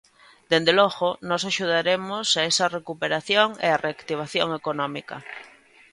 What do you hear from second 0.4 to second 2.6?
Dende logo, nós axudaremos a